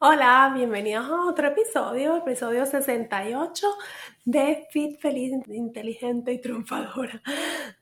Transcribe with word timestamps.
Hola, 0.00 0.52
bienvenidos 0.54 1.06
a 1.06 1.26
otro 1.28 1.48
episodio, 1.48 2.16
episodio 2.18 2.64
68 2.64 3.66
de 4.24 4.68
Fit 4.70 5.00
Feliz, 5.00 5.32
Inteligente 5.48 6.32
y 6.32 6.40
Triunfadora, 6.40 7.20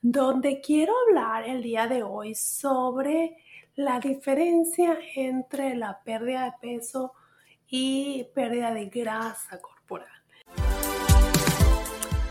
donde 0.01 0.59
quiero 0.59 0.93
hablar 1.07 1.47
el 1.47 1.61
día 1.61 1.85
de 1.85 2.01
hoy 2.01 2.33
sobre 2.33 3.37
la 3.75 3.99
diferencia 3.99 4.97
entre 5.15 5.75
la 5.75 6.01
pérdida 6.03 6.45
de 6.45 6.53
peso 6.59 7.13
y 7.67 8.25
pérdida 8.33 8.73
de 8.73 8.87
grasa 8.87 9.61
corporal. 9.61 10.09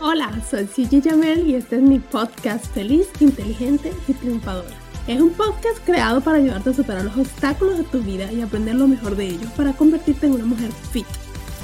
Hola, 0.01 0.29
soy 0.49 0.67
Gigi 0.67 1.01
Jamel 1.01 1.47
y 1.47 1.55
este 1.55 1.77
es 1.77 1.81
mi 1.81 1.99
podcast 1.99 2.65
Feliz, 2.73 3.09
Inteligente 3.21 3.93
y 4.09 4.13
Triunfadora. 4.15 4.86
Es 5.07 5.21
un 5.21 5.29
podcast 5.29 5.77
creado 5.85 6.19
para 6.19 6.37
ayudarte 6.37 6.71
a 6.71 6.73
superar 6.73 7.05
los 7.05 7.15
obstáculos 7.15 7.77
de 7.77 7.85
tu 7.85 8.01
vida 8.01 8.29
y 8.29 8.41
aprender 8.41 8.75
lo 8.75 8.89
mejor 8.89 9.15
de 9.15 9.27
ellos 9.27 9.49
para 9.53 9.71
convertirte 9.71 10.25
en 10.25 10.33
una 10.33 10.43
mujer 10.43 10.69
fit, 10.91 11.07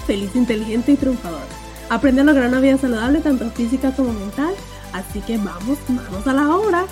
feliz, 0.08 0.34
inteligente 0.34 0.94
y 0.94 0.96
triunfadora. 0.96 1.44
Aprende 1.90 2.22
a 2.22 2.24
lograr 2.24 2.48
una 2.48 2.62
vida 2.62 2.78
saludable 2.78 3.20
tanto 3.20 3.50
física 3.50 3.92
como 3.92 4.14
mental, 4.14 4.54
así 4.94 5.20
que 5.20 5.36
vamos, 5.36 5.78
vamos 5.90 6.26
a 6.26 6.34
la 6.34 6.56
obra. 6.56 6.86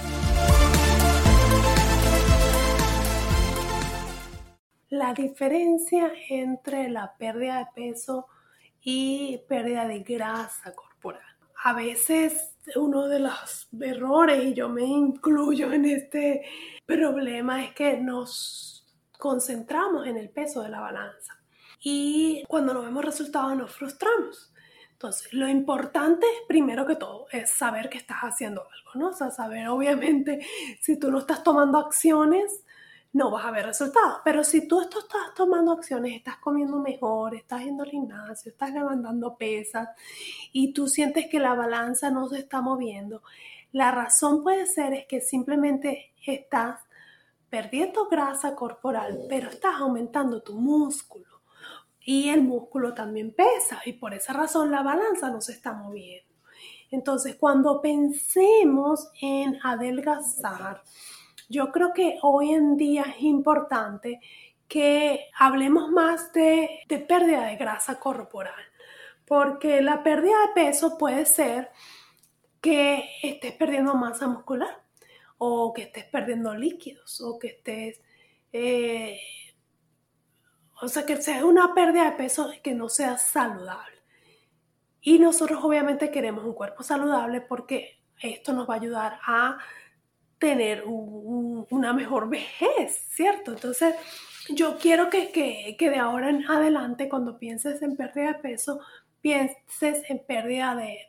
La 4.89 5.13
diferencia 5.13 6.11
entre 6.29 6.89
la 6.89 7.13
pérdida 7.17 7.59
de 7.59 7.67
peso 7.73 8.27
y 8.81 9.39
pérdida 9.47 9.87
de 9.87 9.99
grasa. 9.99 10.73
A 11.63 11.73
veces 11.73 12.55
uno 12.75 13.07
de 13.07 13.19
los 13.19 13.67
errores, 13.79 14.43
y 14.43 14.53
yo 14.53 14.69
me 14.69 14.83
incluyo 14.83 15.71
en 15.71 15.85
este 15.85 16.43
problema, 16.85 17.63
es 17.63 17.73
que 17.73 17.97
nos 17.97 18.87
concentramos 19.17 20.07
en 20.07 20.17
el 20.17 20.29
peso 20.29 20.63
de 20.63 20.69
la 20.69 20.79
balanza. 20.79 21.39
Y 21.79 22.43
cuando 22.47 22.73
no 22.73 22.81
vemos 22.81 23.05
resultados 23.05 23.55
nos 23.55 23.71
frustramos. 23.71 24.53
Entonces, 24.93 25.33
lo 25.33 25.47
importante, 25.47 26.27
primero 26.47 26.85
que 26.85 26.95
todo, 26.95 27.25
es 27.31 27.49
saber 27.51 27.89
que 27.89 27.97
estás 27.97 28.19
haciendo 28.21 28.61
algo, 28.61 28.91
¿no? 28.95 29.09
O 29.09 29.13
sea, 29.13 29.31
saber, 29.31 29.67
obviamente, 29.67 30.45
si 30.79 30.99
tú 30.99 31.11
no 31.11 31.19
estás 31.19 31.43
tomando 31.43 31.79
acciones, 31.79 32.63
no 33.13 33.29
vas 33.29 33.45
a 33.45 33.51
ver 33.51 33.65
resultados. 33.65 34.19
Pero 34.23 34.43
si 34.43 34.67
tú 34.67 34.81
estás 34.81 35.01
tomando 35.35 35.73
acciones, 35.73 36.15
estás 36.15 36.37
comiendo 36.37 36.79
mejor, 36.79 37.35
estás 37.35 37.63
yendo 37.63 37.83
al 37.83 37.89
gimnasio, 37.89 38.51
estás 38.51 38.71
levantando 38.71 39.35
pesas 39.35 39.89
y 40.51 40.73
tú 40.73 40.87
sientes 40.87 41.27
que 41.27 41.39
la 41.39 41.53
balanza 41.53 42.09
no 42.09 42.27
se 42.29 42.39
está 42.39 42.61
moviendo, 42.61 43.21
la 43.71 43.91
razón 43.91 44.43
puede 44.43 44.65
ser 44.65 44.93
es 44.93 45.05
que 45.07 45.21
simplemente 45.21 46.13
estás 46.25 46.81
perdiendo 47.49 48.07
grasa 48.07 48.55
corporal, 48.55 49.19
pero 49.29 49.49
estás 49.49 49.75
aumentando 49.79 50.41
tu 50.41 50.55
músculo. 50.55 51.25
Y 52.03 52.29
el 52.29 52.41
músculo 52.41 52.93
también 52.93 53.33
pesa 53.33 53.81
y 53.85 53.93
por 53.93 54.13
esa 54.13 54.33
razón 54.33 54.71
la 54.71 54.81
balanza 54.81 55.29
no 55.29 55.39
se 55.39 55.51
está 55.51 55.71
moviendo. 55.73 56.31
Entonces, 56.89 57.35
cuando 57.35 57.81
pensemos 57.81 59.09
en 59.21 59.57
adelgazar, 59.63 60.81
yo 61.51 61.71
creo 61.71 61.93
que 61.93 62.17
hoy 62.21 62.51
en 62.51 62.77
día 62.77 63.03
es 63.03 63.21
importante 63.23 64.21
que 64.67 65.29
hablemos 65.37 65.91
más 65.91 66.31
de, 66.31 66.85
pérdida 67.07 67.45
de 67.47 67.57
grasa 67.57 67.99
corporal, 67.99 68.63
porque 69.25 69.81
la 69.81 70.01
pérdida 70.01 70.35
de 70.47 70.53
peso 70.53 70.97
puede 70.97 71.25
ser 71.25 71.69
que 72.61 73.03
estés 73.21 73.51
perdiendo 73.53 73.95
masa 73.95 74.27
muscular 74.27 74.81
o 75.37 75.73
que 75.73 75.83
estés 75.83 76.05
perdiendo 76.05 76.55
líquidos 76.55 77.19
o 77.21 77.37
que 77.37 77.47
estés... 77.47 78.01
Eh, 78.53 79.19
o 80.81 80.87
sea, 80.87 81.05
que 81.05 81.21
sea 81.21 81.45
una 81.45 81.75
pérdida 81.75 82.05
de 82.05 82.17
peso 82.17 82.49
que 82.63 82.73
no 82.73 82.89
sea 82.89 83.17
saludable. 83.17 83.97
Y 85.01 85.19
nosotros 85.19 85.63
obviamente 85.63 86.11
queremos 86.11 86.45
un 86.45 86.53
cuerpo 86.53 86.81
saludable 86.81 87.41
porque 87.41 88.01
esto 88.21 88.53
nos 88.53 88.69
va 88.69 88.75
a 88.75 88.77
ayudar 88.77 89.19
a 89.25 89.57
tener 90.41 90.83
una 90.87 91.93
mejor 91.93 92.27
vejez, 92.27 93.07
¿cierto? 93.11 93.51
Entonces, 93.51 93.93
yo 94.49 94.79
quiero 94.79 95.11
que, 95.11 95.31
que, 95.31 95.89
de 95.89 95.97
ahora 95.97 96.31
en 96.31 96.49
adelante, 96.49 97.07
cuando 97.07 97.37
pienses 97.37 97.79
en 97.83 97.95
pérdida 97.95 98.33
de 98.33 98.39
peso, 98.39 98.79
pienses 99.21 100.01
en 100.09 100.25
pérdida 100.25 100.75
de, 100.75 101.05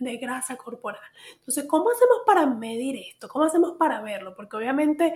de, 0.00 0.16
grasa 0.16 0.56
corporal. 0.56 1.02
Entonces, 1.34 1.66
¿cómo 1.68 1.90
hacemos 1.90 2.22
para 2.24 2.46
medir 2.46 2.96
esto? 2.96 3.28
¿Cómo 3.28 3.44
hacemos 3.44 3.72
para 3.72 4.00
verlo? 4.00 4.34
Porque 4.34 4.56
obviamente 4.56 5.12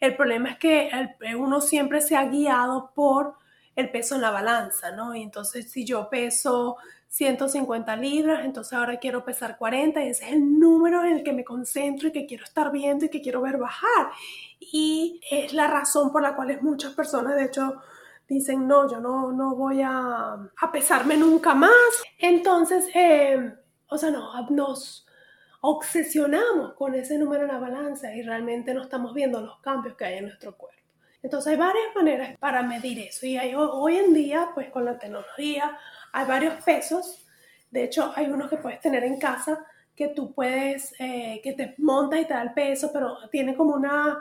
el 0.00 0.16
problema 0.16 0.50
es 0.50 0.58
que 0.58 0.90
uno 1.38 1.60
siempre 1.60 2.00
se 2.00 2.16
ha 2.16 2.24
guiado 2.24 2.90
por 2.96 3.36
el 3.76 3.90
peso 3.90 4.14
en 4.14 4.20
la 4.20 4.30
balanza, 4.30 4.92
¿no? 4.92 5.14
Y 5.14 5.22
entonces, 5.22 5.70
si 5.70 5.84
yo 5.84 6.08
peso 6.08 6.76
150 7.08 7.96
libras, 7.96 8.44
entonces 8.44 8.72
ahora 8.72 8.98
quiero 8.98 9.24
pesar 9.24 9.56
40 9.56 10.02
y 10.02 10.08
ese 10.08 10.24
es 10.24 10.32
el 10.32 10.58
número 10.58 11.04
en 11.04 11.16
el 11.16 11.22
que 11.22 11.32
me 11.32 11.44
concentro 11.44 12.08
y 12.08 12.12
que 12.12 12.26
quiero 12.26 12.44
estar 12.44 12.72
viendo 12.72 13.04
y 13.04 13.08
que 13.08 13.22
quiero 13.22 13.40
ver 13.40 13.56
bajar. 13.56 14.10
Y 14.58 15.20
es 15.30 15.52
la 15.52 15.68
razón 15.68 16.10
por 16.10 16.22
la 16.22 16.34
cual 16.34 16.58
muchas 16.62 16.92
personas, 16.94 17.36
de 17.36 17.44
hecho, 17.44 17.80
dicen, 18.28 18.66
no, 18.66 18.90
yo 18.90 19.00
no, 19.00 19.32
no 19.32 19.54
voy 19.54 19.82
a, 19.82 20.34
a 20.34 20.72
pesarme 20.72 21.16
nunca 21.16 21.54
más. 21.54 21.70
Entonces, 22.18 22.88
eh, 22.94 23.54
o 23.88 23.98
sea, 23.98 24.10
no, 24.10 24.50
nos 24.50 25.06
obsesionamos 25.60 26.74
con 26.74 26.94
ese 26.94 27.16
número 27.16 27.44
en 27.44 27.48
la 27.48 27.58
balanza 27.58 28.14
y 28.14 28.22
realmente 28.22 28.74
no 28.74 28.82
estamos 28.82 29.14
viendo 29.14 29.40
los 29.40 29.60
cambios 29.60 29.96
que 29.96 30.04
hay 30.04 30.18
en 30.18 30.24
nuestro 30.26 30.56
cuerpo. 30.56 30.83
Entonces 31.24 31.52
hay 31.52 31.58
varias 31.58 31.94
maneras 31.94 32.36
para 32.38 32.62
medir 32.62 32.98
eso 32.98 33.24
y 33.24 33.38
hay, 33.38 33.54
hoy 33.54 33.96
en 33.96 34.12
día, 34.12 34.50
pues 34.54 34.68
con 34.68 34.84
la 34.84 34.98
tecnología, 34.98 35.78
hay 36.12 36.26
varios 36.26 36.62
pesos. 36.62 37.26
De 37.70 37.84
hecho, 37.84 38.12
hay 38.14 38.26
unos 38.26 38.50
que 38.50 38.58
puedes 38.58 38.78
tener 38.80 39.04
en 39.04 39.18
casa 39.18 39.64
que 39.96 40.08
tú 40.08 40.34
puedes, 40.34 40.94
eh, 40.98 41.40
que 41.42 41.54
te 41.54 41.74
montas 41.78 42.20
y 42.20 42.26
te 42.26 42.34
da 42.34 42.42
el 42.42 42.52
peso, 42.52 42.90
pero 42.92 43.16
tiene 43.30 43.56
como 43.56 43.74
una 43.74 44.18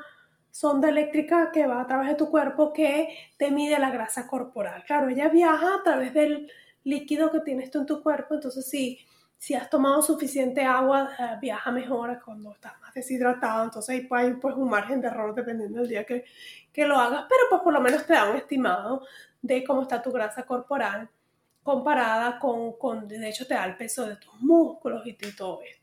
sonda 0.49 0.87
eléctrica 0.87 1.51
que 1.51 1.67
va 1.67 1.81
a 1.81 1.87
través 1.87 2.07
de 2.07 2.15
tu 2.15 2.31
cuerpo 2.31 2.71
que 2.71 3.09
te 3.37 3.51
mide 3.51 3.77
la 3.79 3.91
grasa 3.91 4.25
corporal. 4.25 4.85
Claro, 4.85 5.09
ella 5.09 5.27
viaja 5.27 5.75
a 5.75 5.83
través 5.83 6.13
del 6.13 6.49
líquido 6.85 7.31
que 7.33 7.41
tienes 7.41 7.69
tú 7.69 7.79
en 7.79 7.85
tu 7.85 8.01
cuerpo, 8.01 8.35
entonces 8.35 8.65
si, 8.69 8.97
si 9.43 9.53
has 9.55 9.69
tomado 9.69 10.01
suficiente 10.01 10.63
agua, 10.63 11.09
eh, 11.19 11.37
viaja 11.41 11.69
mejor 11.69 12.17
cuando 12.23 12.53
estás 12.53 12.79
más 12.79 12.93
deshidratado, 12.93 13.65
entonces 13.65 13.89
ahí 13.89 14.07
hay 14.11 14.33
pues, 14.35 14.55
un 14.55 14.69
margen 14.69 15.01
de 15.01 15.07
error 15.07 15.35
dependiendo 15.35 15.79
del 15.79 15.89
día 15.89 16.05
que, 16.05 16.23
que 16.71 16.85
lo 16.85 16.97
hagas, 16.97 17.25
pero 17.27 17.41
pues 17.49 17.61
por 17.61 17.73
lo 17.73 17.81
menos 17.81 18.05
te 18.05 18.13
da 18.13 18.31
un 18.31 18.37
estimado 18.37 19.05
de 19.41 19.61
cómo 19.65 19.81
está 19.81 20.01
tu 20.01 20.13
grasa 20.13 20.43
corporal 20.43 21.09
comparada 21.61 22.39
con, 22.39 22.77
con, 22.77 23.05
de 23.05 23.27
hecho 23.27 23.45
te 23.45 23.53
da 23.53 23.65
el 23.65 23.75
peso 23.75 24.05
de 24.05 24.15
tus 24.15 24.33
músculos 24.39 25.05
y, 25.05 25.11
todo 25.35 25.61
esto. 25.61 25.82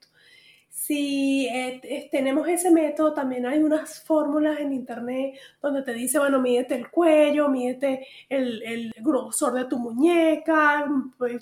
Si 0.91 1.47
eh, 1.47 2.09
tenemos 2.11 2.49
ese 2.49 2.69
método, 2.69 3.15
también 3.15 3.47
hay 3.47 3.61
unas 3.61 4.03
fórmulas 4.03 4.59
en 4.59 4.73
internet 4.73 5.39
donde 5.63 5.83
te 5.83 5.95
dice, 5.95 6.19
bueno, 6.19 6.41
mídete 6.41 6.75
el 6.75 6.91
cuello, 6.91 7.49
mídete 7.49 8.09
el, 8.29 8.61
el 8.65 8.93
grosor 8.99 9.53
de 9.53 9.67
tu 9.67 9.79
muñeca, 9.79 10.85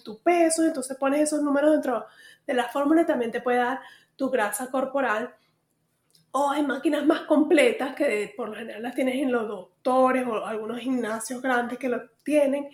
tu 0.04 0.18
peso, 0.18 0.66
entonces 0.66 0.98
pones 0.98 1.22
esos 1.22 1.40
números 1.40 1.72
dentro 1.72 2.04
de 2.46 2.52
la 2.52 2.64
fórmula 2.64 3.00
y 3.00 3.06
también 3.06 3.30
te 3.30 3.40
puede 3.40 3.56
dar 3.56 3.80
tu 4.16 4.28
grasa 4.28 4.70
corporal. 4.70 5.34
O 6.32 6.50
hay 6.50 6.62
máquinas 6.62 7.06
más 7.06 7.22
completas 7.22 7.94
que 7.94 8.34
por 8.36 8.50
lo 8.50 8.54
general 8.54 8.82
las 8.82 8.94
tienes 8.94 9.14
en 9.14 9.32
los 9.32 9.48
doctores 9.48 10.26
o 10.26 10.44
algunos 10.44 10.78
gimnasios 10.80 11.40
grandes 11.40 11.78
que 11.78 11.88
lo 11.88 12.02
tienen 12.22 12.68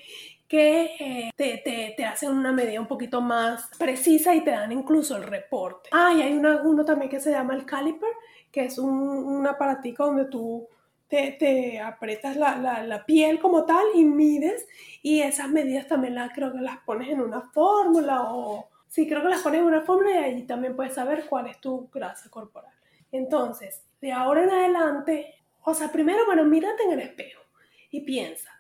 que 0.55 0.95
eh, 1.01 1.31
te, 1.35 1.93
te, 1.97 2.05
hacen 2.05 2.31
una 2.31 2.53
medida 2.53 2.81
un 2.81 2.87
poquito 2.87 3.21
más 3.21 3.69
precisa 3.77 4.37
y 4.37 4.45
te 4.45 4.53
dan 4.53 4.71
incluso 4.71 5.17
el 5.17 5.25
reporte. 5.25 5.91
Ah, 5.91 6.13
y 6.17 6.23
hay 6.23 6.33
una, 6.33 6.63
uno 6.63 6.85
también 6.85 7.11
que 7.11 7.19
se 7.19 7.33
llama 7.33 7.57
el 7.57 7.67
caliper, 7.67 8.13
que 8.53 8.67
es 8.67 8.79
un, 8.79 8.89
un 8.89 9.45
aparatico 9.49 10.07
donde 10.07 10.27
tú 10.27 10.69
te, 11.09 11.33
te 11.33 11.81
aprietas 11.81 12.37
la, 12.37 12.57
la, 12.57 12.85
la, 12.85 13.05
piel 13.05 13.41
como 13.41 13.65
tal 13.65 13.85
y 13.97 14.05
mides 14.05 14.65
y 15.03 15.23
esas 15.23 15.51
medidas 15.51 15.89
también 15.89 16.15
las 16.15 16.33
creo 16.33 16.53
que 16.53 16.61
las 16.61 16.79
pones 16.85 17.09
en 17.09 17.21
una 17.21 17.41
fórmula 17.51 18.23
o... 18.33 18.69
Sí, 18.87 19.09
creo 19.09 19.23
que 19.23 19.31
las 19.31 19.43
pones 19.43 19.59
en 19.59 19.67
una 19.67 19.81
fórmula 19.81 20.13
y 20.13 20.23
ahí 20.23 20.43
también 20.45 20.77
puedes 20.77 20.95
saber 20.95 21.27
cuál 21.29 21.49
es 21.49 21.61
tu 21.61 21.91
grasa 21.93 22.31
corporal. 22.31 22.71
Entonces, 23.11 23.83
de 24.01 24.13
ahora 24.13 24.45
en 24.45 24.51
adelante, 24.51 25.35
o 25.65 25.75
sea, 25.75 25.91
primero, 25.91 26.25
bueno, 26.27 26.45
mírate 26.45 26.85
en 26.85 26.93
el 26.93 27.01
espejo 27.01 27.43
y 27.91 28.03
piensa, 28.03 28.53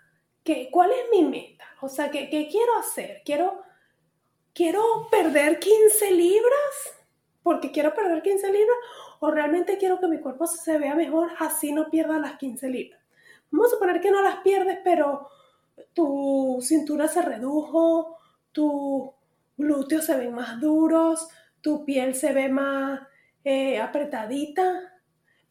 que, 0.42 0.70
¿cuál 0.72 0.90
es 0.90 1.06
mi 1.12 1.22
meta? 1.22 1.63
O 1.84 1.88
sea, 1.88 2.10
¿qué, 2.10 2.28
quiero 2.28 2.78
hacer? 2.78 3.20
¿Quiero, 3.26 3.62
¿Quiero 4.54 4.82
perder 5.10 5.58
15 5.58 6.12
libras? 6.12 6.94
Porque 7.42 7.70
quiero 7.70 7.92
perder 7.94 8.22
15 8.22 8.50
libras 8.50 8.78
o 9.20 9.30
realmente 9.30 9.76
quiero 9.76 10.00
que 10.00 10.08
mi 10.08 10.18
cuerpo 10.18 10.46
se 10.46 10.78
vea 10.78 10.94
mejor 10.94 11.30
así 11.38 11.72
no 11.72 11.90
pierda 11.90 12.18
las 12.18 12.38
15 12.38 12.70
libras. 12.70 13.00
Vamos 13.50 13.66
a 13.66 13.70
suponer 13.74 14.00
que 14.00 14.10
no 14.10 14.22
las 14.22 14.36
pierdes, 14.36 14.78
pero 14.82 15.28
tu 15.92 16.58
cintura 16.62 17.06
se 17.06 17.20
redujo, 17.20 18.16
tus 18.50 19.10
glúteos 19.58 20.06
se 20.06 20.16
ven 20.16 20.32
más 20.32 20.58
duros, 20.58 21.28
tu 21.60 21.84
piel 21.84 22.14
se 22.14 22.32
ve 22.32 22.48
más 22.48 23.00
eh, 23.44 23.78
apretadita, 23.78 24.94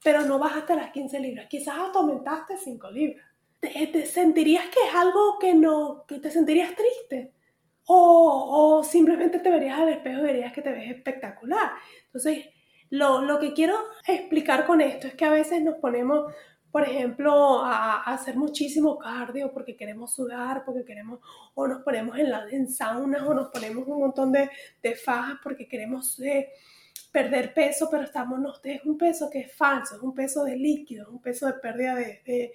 pero 0.04 0.22
no 0.22 0.40
bajaste 0.40 0.76
las 0.76 0.92
15 0.92 1.20
libras. 1.20 1.48
Quizás 1.48 1.76
aumentaste 1.94 2.58
5 2.58 2.90
libras. 2.90 3.33
¿Te, 3.63 4.06
sentirías 4.06 4.65
que 4.65 4.89
es 4.89 4.94
algo 4.94 5.39
que 5.39 5.54
no, 5.54 6.06
que 6.06 6.19
te 6.19 6.30
sentirías 6.30 6.75
triste? 6.75 7.31
O, 7.86 8.80
o, 8.80 8.83
simplemente 8.83 9.39
te 9.39 9.50
verías 9.50 9.80
al 9.80 9.88
espejo 9.88 10.19
y 10.19 10.24
verías 10.24 10.51
que 10.51 10.62
te 10.62 10.69
ves 10.69 10.92
espectacular. 10.92 11.71
Entonces, 12.07 12.50
lo, 12.89 13.21
lo, 13.21 13.39
que 13.39 13.54
quiero 13.54 13.77
explicar 14.06 14.65
con 14.65 14.81
esto 14.81 15.07
es 15.07 15.15
que 15.15 15.24
a 15.24 15.31
veces 15.31 15.63
nos 15.63 15.75
ponemos, 15.75 16.33
por 16.71 16.83
ejemplo, 16.83 17.63
a, 17.63 18.04
hacer 18.04 18.36
muchísimo 18.36 18.98
cardio 19.00 19.54
porque 19.54 19.77
queremos 19.77 20.13
sudar, 20.13 20.65
porque 20.65 20.83
queremos, 20.83 21.21
o 21.54 21.65
nos 21.65 21.83
ponemos 21.83 22.18
en, 22.19 22.31
la, 22.31 22.45
en 22.50 22.69
saunas, 22.69 23.21
o 23.21 23.33
nos 23.33 23.48
ponemos 23.48 23.88
un 23.88 24.00
montón 24.00 24.33
de, 24.33 24.50
de 24.81 24.95
fajas 24.95 25.38
porque 25.42 25.69
queremos 25.69 26.19
eh, 26.19 26.50
perder 27.13 27.54
peso, 27.54 27.88
pero 27.89 28.04
estamos, 28.04 28.42
no, 28.42 28.51
es 28.62 28.83
un 28.83 28.98
peso 28.98 29.30
que 29.30 29.39
es 29.39 29.56
falso, 29.56 29.95
es 29.95 30.01
un 30.01 30.13
peso 30.13 30.44
de 30.44 30.57
líquido, 30.57 31.04
es 31.04 31.10
un 31.10 31.21
peso 31.21 31.48
de 31.48 31.54
pérdida 31.54 31.95
de 31.95 32.21
de, 32.25 32.54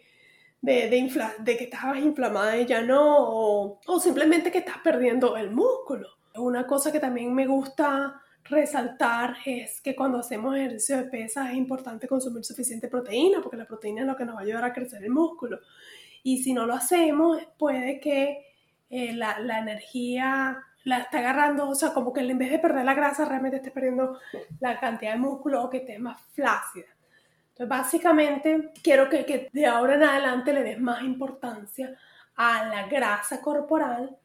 de, 0.61 0.89
de 0.91 1.57
que 1.57 1.65
estabas 1.65 1.99
inflamada 1.99 2.57
y 2.57 2.67
ya 2.67 2.81
no, 2.83 3.17
o, 3.19 3.81
o 3.87 4.01
simplemente 4.01 4.51
que 4.51 4.59
estás 4.59 4.79
perdiendo 4.79 5.37
el 5.37 5.51
músculo. 5.51 6.09
Una 6.37 6.67
cosa 6.67 6.93
que 6.93 7.01
también 7.01 7.35
me 7.35 7.47
gusta 7.47 8.21
resaltar 8.45 9.37
es 9.45 9.81
que 9.81 9.95
cuando 9.95 10.19
hacemos 10.19 10.57
ejercicio 10.57 10.97
de 10.97 11.05
pesas 11.05 11.51
es 11.51 11.57
importante 11.57 12.09
consumir 12.09 12.45
suficiente 12.45 12.89
proteína, 12.89 13.41
porque 13.43 13.57
la 13.57 13.67
proteína 13.67 14.03
es 14.03 14.07
lo 14.07 14.17
que 14.17 14.25
nos 14.25 14.37
va 14.37 14.41
a 14.41 14.43
ayudar 14.43 14.65
a 14.65 14.73
crecer 14.73 15.03
el 15.03 15.11
músculo. 15.11 15.61
Y 16.23 16.43
si 16.43 16.53
no 16.53 16.67
lo 16.67 16.75
hacemos, 16.75 17.39
puede 17.59 18.01
que 18.01 18.47
eh, 18.91 19.13
la, 19.13 19.39
la, 19.41 19.59
energía 19.59 20.59
la 20.85 20.99
está 20.99 21.19
agarrando, 21.19 21.69
o 21.69 21.75
sea, 21.75 21.93
como 21.93 22.13
que 22.13 22.21
en 22.21 22.39
vez 22.39 22.51
de 22.51 22.59
perder 22.59 22.85
la 22.85 22.95
grasa, 22.95 23.25
realmente 23.25 23.59
estés 23.59 23.73
perdiendo 23.73 24.19
la 24.61 24.81
cantidad 24.81 25.13
de 25.13 25.19
músculo 25.19 25.63
o 25.63 25.71
que 25.71 25.79
estés 25.79 26.01
más 26.01 26.21
flácida. 26.33 26.87
Entonces, 27.59 27.69
básicamente, 27.69 28.71
quiero 28.85 29.09
que, 29.09 29.49
de 29.53 29.67
ahora 29.67 29.97
en 29.97 30.05
adelante 30.05 30.53
le 30.53 30.63
des 30.63 30.79
más 30.79 31.03
importancia 31.03 31.93
a 32.37 32.69
la 32.69 32.87
grasa 32.87 33.41
corporal 33.41 34.17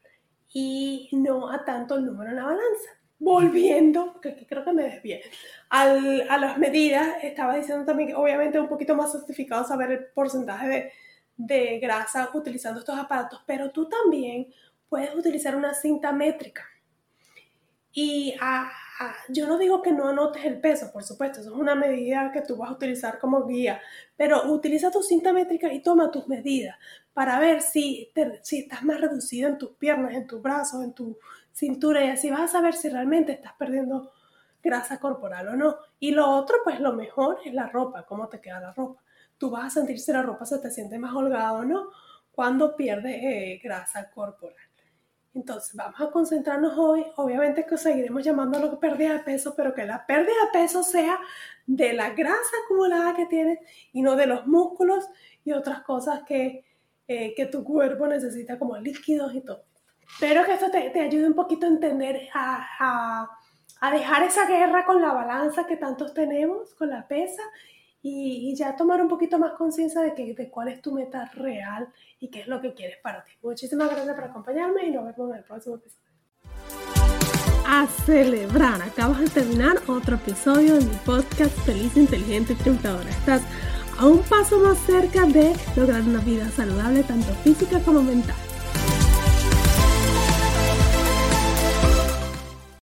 y 0.53 1.09
no 1.13 1.49
a 1.49 1.65
tanto 1.65 1.95
el 1.95 2.05
número 2.05 2.29
en 2.29 2.35
la 2.35 2.43
balanza. 2.43 2.91
Volviendo, 3.17 4.21
que, 4.21 4.45
creo 4.45 4.63
que 4.63 4.73
me 4.73 4.83
desvié, 4.83 5.23
al, 5.69 6.29
a 6.29 6.37
las 6.37 6.59
medidas, 6.59 7.23
estaba 7.23 7.55
diciendo 7.55 7.85
también 7.85 8.09
que 8.09 8.15
obviamente 8.15 8.59
es 8.59 8.63
un 8.63 8.69
poquito 8.69 8.95
más 8.95 9.09
justificado 9.09 9.63
saber 9.63 9.91
el 9.91 10.05
porcentaje 10.13 10.67
de, 10.67 10.91
de 11.35 11.79
grasa 11.79 12.29
utilizando 12.35 12.81
estos 12.81 12.99
aparatos, 12.99 13.41
pero 13.47 13.71
tú 13.71 13.89
también 13.89 14.53
puedes 14.89 15.15
utilizar 15.15 15.55
una 15.55 15.73
cinta 15.73 16.11
métrica. 16.11 16.65
Y 17.93 18.35
a, 18.41 18.71
Ah, 18.99 19.15
yo 19.27 19.47
no 19.47 19.57
digo 19.57 19.81
que 19.81 19.91
no 19.91 20.07
anotes 20.07 20.45
el 20.45 20.61
peso, 20.61 20.91
por 20.93 21.03
supuesto, 21.03 21.41
eso 21.41 21.49
es 21.51 21.55
una 21.59 21.73
medida 21.73 22.31
que 22.31 22.41
tú 22.41 22.55
vas 22.57 22.69
a 22.69 22.73
utilizar 22.73 23.17
como 23.19 23.45
guía, 23.47 23.81
pero 24.15 24.43
utiliza 24.51 24.91
tu 24.91 25.01
cinta 25.01 25.33
métrica 25.33 25.73
y 25.73 25.81
toma 25.81 26.11
tus 26.11 26.27
medidas 26.27 26.77
para 27.11 27.39
ver 27.39 27.61
si, 27.61 28.11
si 28.43 28.59
estás 28.59 28.83
más 28.83 29.01
reducido 29.01 29.49
en 29.49 29.57
tus 29.57 29.71
piernas, 29.71 30.13
en 30.13 30.27
tus 30.27 30.41
brazos, 30.41 30.83
en 30.83 30.93
tu 30.93 31.17
cintura 31.51 32.05
y 32.05 32.09
así 32.09 32.29
vas 32.29 32.41
a 32.41 32.47
saber 32.47 32.75
si 32.75 32.87
realmente 32.89 33.31
estás 33.33 33.53
perdiendo 33.53 34.11
grasa 34.63 34.99
corporal 34.99 35.47
o 35.49 35.55
no. 35.55 35.75
Y 35.99 36.11
lo 36.11 36.29
otro, 36.29 36.57
pues 36.63 36.79
lo 36.79 36.93
mejor 36.93 37.39
es 37.43 37.53
la 37.53 37.67
ropa, 37.67 38.05
cómo 38.05 38.29
te 38.29 38.39
queda 38.39 38.59
la 38.61 38.71
ropa. 38.73 39.01
Tú 39.39 39.49
vas 39.49 39.65
a 39.65 39.69
sentir 39.71 39.99
si 39.99 40.11
la 40.13 40.21
ropa 40.21 40.45
se 40.45 40.59
te 40.59 40.69
siente 40.71 40.99
más 40.99 41.13
holgada 41.15 41.53
o 41.53 41.65
no 41.65 41.89
cuando 42.31 42.75
pierdes 42.75 43.15
eh, 43.21 43.59
grasa 43.63 44.09
corporal. 44.11 44.62
Entonces, 45.33 45.75
vamos 45.75 45.99
a 45.99 46.11
concentrarnos 46.11 46.77
hoy, 46.77 47.03
obviamente 47.15 47.65
que 47.65 47.77
seguiremos 47.77 48.23
llamándolo 48.23 48.79
pérdida 48.79 49.13
de 49.13 49.19
peso, 49.19 49.55
pero 49.55 49.73
que 49.73 49.83
la 49.83 50.05
pérdida 50.05 50.33
de 50.45 50.59
peso 50.59 50.83
sea 50.83 51.19
de 51.65 51.93
la 51.93 52.11
grasa 52.11 52.55
acumulada 52.65 53.15
que 53.15 53.25
tienes 53.25 53.59
y 53.91 54.03
no 54.03 54.15
de 54.15 54.27
los 54.27 54.45
músculos 54.45 55.05
y 55.43 55.51
otras 55.51 55.81
cosas 55.81 56.21
que, 56.23 56.63
eh, 57.07 57.33
que 57.35 57.47
tu 57.47 57.63
cuerpo 57.63 58.05
necesita 58.05 58.59
como 58.59 58.77
líquidos 58.77 59.33
y 59.33 59.41
todo. 59.41 59.63
Espero 60.07 60.45
que 60.45 60.53
esto 60.53 60.69
te, 60.69 60.91
te 60.91 60.99
ayude 60.99 61.25
un 61.25 61.33
poquito 61.33 61.65
a 61.65 61.69
entender, 61.69 62.29
a, 62.35 62.67
a, 62.79 63.29
a 63.81 63.91
dejar 63.91 64.23
esa 64.23 64.45
guerra 64.45 64.85
con 64.85 65.01
la 65.01 65.13
balanza 65.13 65.65
que 65.65 65.77
tantos 65.77 66.13
tenemos, 66.13 66.75
con 66.75 66.89
la 66.89 67.07
pesa 67.07 67.41
y, 68.05 68.53
ya 68.55 68.75
tomar 68.75 69.01
un 69.01 69.07
poquito 69.07 69.39
más 69.39 69.53
conciencia 69.53 70.01
de, 70.01 70.13
que, 70.13 70.33
de 70.33 70.49
cuál 70.49 70.67
es 70.67 70.81
tu 70.81 70.91
meta 70.91 71.31
real 71.35 71.87
y 72.19 72.29
qué 72.29 72.41
es 72.41 72.47
lo 72.47 72.59
que 72.61 72.73
quieres 72.73 72.97
para 73.01 73.23
ti. 73.23 73.31
Muchísimas 73.41 73.89
gracias 73.89 74.13
por 74.13 74.25
acompañarme 74.25 74.85
y 74.85 74.91
nos 74.91 75.05
vemos 75.05 75.31
en 75.31 75.37
el 75.37 75.43
próximo 75.43 75.77
episodio. 75.77 76.03
A 77.65 77.87
celebrar, 78.05 78.81
acabas 78.81 79.21
de 79.21 79.29
terminar 79.29 79.77
otro 79.87 80.17
episodio 80.17 80.75
de 80.75 80.85
mi 80.85 80.95
podcast 81.05 81.57
Feliz, 81.59 81.95
Inteligente 81.95 82.53
y 82.53 82.55
Triunfadora. 82.57 83.09
Estás 83.09 83.41
a 83.97 84.05
un 84.05 84.21
paso 84.23 84.59
más 84.59 84.77
cerca 84.79 85.25
de 85.25 85.55
lograr 85.77 86.01
una 86.01 86.19
vida 86.19 86.49
saludable 86.49 87.03
tanto 87.03 87.33
física 87.35 87.79
como 87.79 88.03
mental. 88.03 88.35